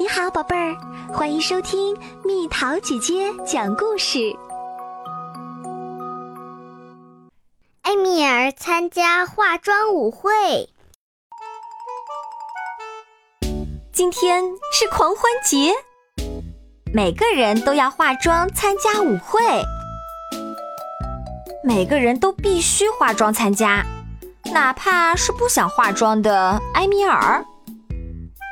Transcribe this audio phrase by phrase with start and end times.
[0.00, 0.76] 你好，宝贝儿，
[1.12, 4.32] 欢迎收听蜜桃姐姐讲故事。
[7.82, 10.30] 艾米尔参加化妆舞会。
[13.92, 15.72] 今天是狂欢节，
[16.94, 19.40] 每个人都要化妆参加舞会。
[21.64, 23.84] 每个人都必须化妆参加，
[24.52, 27.44] 哪怕是不想化妆的埃米尔。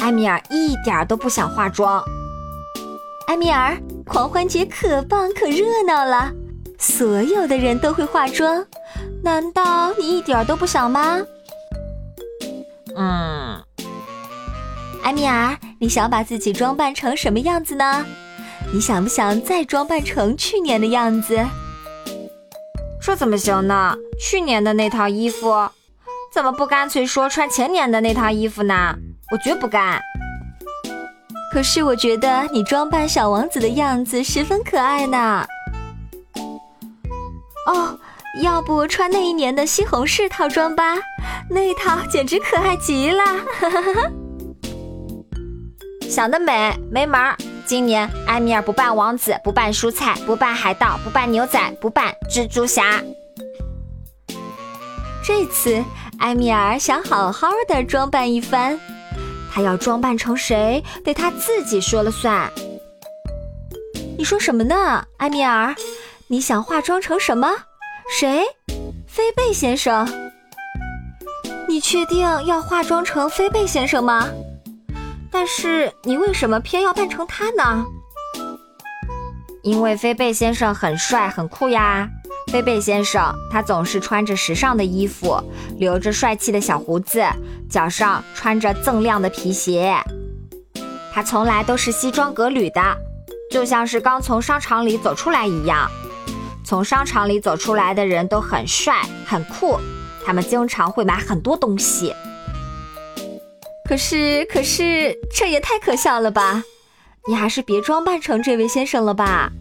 [0.00, 2.02] 埃米尔一点都不想化妆。
[3.26, 6.32] 埃米尔，狂欢节可棒可热闹了，
[6.78, 8.64] 所有的人都会化妆，
[9.22, 11.18] 难道你一点都不想吗？
[12.96, 13.62] 嗯。
[15.02, 18.04] 埃米尔，你想把自己装扮成什么样子呢？
[18.72, 21.38] 你想不想再装扮成去年的样子？
[23.02, 23.96] 这怎么行呢？
[24.20, 25.70] 去年的那套衣服，
[26.32, 28.94] 怎么不干脆说穿前年的那套衣服呢？
[29.30, 30.00] 我绝不干。
[31.52, 35.46] 可是我觉得你装扮小王子的样子十分可爱呢。
[37.66, 37.98] 哦，
[38.42, 40.96] 要不穿那一年的西红柿套装吧？
[41.50, 43.22] 那套简直可爱极了。
[46.08, 47.36] 想得美，没门儿！
[47.66, 53.02] 今年埃米尔不扮王子，不扮蔬菜，不扮海盗，不扮牛仔，不扮蜘蛛侠。
[55.22, 55.84] 这次
[56.20, 58.80] 埃米尔想好好的装扮一番。
[59.50, 62.50] 他要装扮成谁，得他自己说了算。
[64.16, 65.74] 你说什么呢，埃米尔？
[66.26, 67.48] 你想化妆成什么？
[68.18, 68.42] 谁？
[69.06, 70.06] 菲贝先生？
[71.68, 74.26] 你确定要化妆成菲贝先生吗？
[75.30, 77.84] 但是你为什么偏要扮成他呢？
[79.62, 82.08] 因为菲贝先生很帅很酷呀。
[82.50, 85.38] 贝贝先生，他总是穿着时尚的衣服，
[85.76, 87.22] 留着帅气的小胡子，
[87.68, 89.94] 脚上穿着锃亮的皮鞋。
[91.12, 92.80] 他从来都是西装革履的，
[93.50, 95.90] 就像是刚从商场里走出来一样。
[96.64, 99.78] 从商场里走出来的人都很帅很酷，
[100.24, 102.14] 他们经常会买很多东西。
[103.86, 106.62] 可是，可是，这也太可笑了吧！
[107.26, 109.52] 你还是别装扮成这位先生了吧。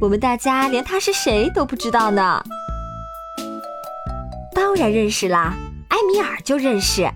[0.00, 2.42] 我们大家连他是谁都不知道呢。
[4.54, 5.54] 当然认识啦，
[5.88, 7.08] 埃米尔就认识。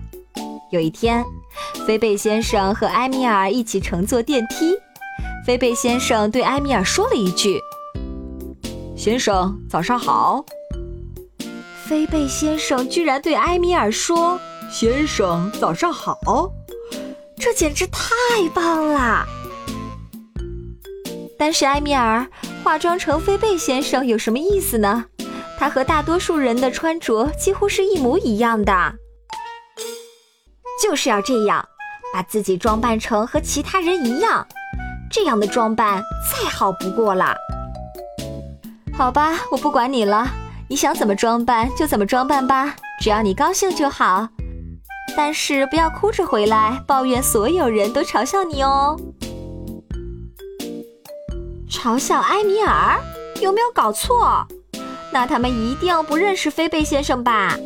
[0.71, 1.23] 有一天，
[1.85, 4.75] 菲贝先生和埃米尔一起乘坐电梯。
[5.45, 7.59] 菲贝先生对埃米尔说了一句
[8.95, 10.45] ：“先生，早上好。”
[11.85, 14.39] 菲贝先生居然对埃米尔说
[14.71, 16.51] ：“先生，早上好。”
[17.37, 18.03] 这简直太
[18.53, 19.25] 棒啦！
[21.37, 22.25] 但是埃米尔。
[22.63, 25.05] 化妆成飞贝先生有什么意思呢？
[25.57, 28.93] 他和大多数人的穿着几乎是一模一样的，
[30.81, 31.63] 就是要这样，
[32.13, 34.45] 把自己装扮成和其他人一样，
[35.11, 37.35] 这样的装扮再好不过了。
[38.93, 40.27] 好吧，我不管你了，
[40.67, 44.27] 你想怎么装扮就怎么装扮吧，只要你高兴就好。
[45.17, 48.97] 但是不要哭着回来抱怨所有人都嘲笑你哦。
[51.81, 53.01] 嘲笑埃米尔
[53.41, 54.45] 有没有搞错？
[55.11, 57.57] 那他们一定不认识飞贝先生吧？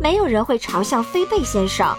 [0.00, 1.96] 没有人会嘲笑飞贝先生，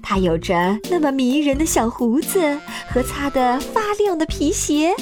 [0.00, 2.56] 他有着那么迷人的小胡子
[2.88, 4.94] 和擦得发亮的皮鞋。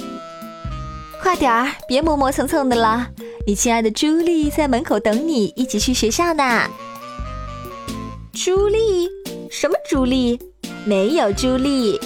[1.23, 3.07] 快点儿，别磨磨蹭蹭的了，
[3.47, 6.67] 你亲爱的朱莉在门口等你，一起去学校呢。
[8.33, 9.07] 朱莉？
[9.51, 10.41] 什么朱莉？
[10.87, 12.01] 没有朱莉。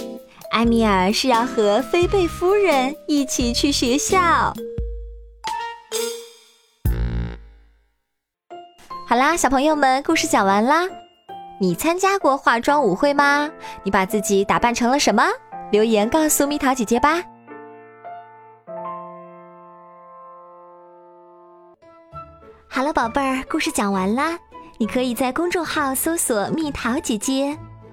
[0.54, 4.54] 埃米尔是要和菲贝夫人一起去学校。
[9.04, 10.86] 好啦，小朋友们，故事讲完啦。
[11.60, 13.50] 你参加过化妆舞会吗？
[13.82, 15.24] 你把自己打扮成了什么？
[15.72, 17.20] 留言告诉蜜桃姐姐吧。
[22.68, 24.38] 好了，宝贝儿，故事讲完啦。
[24.78, 27.58] 你可以在公众号搜索“蜜桃姐姐”。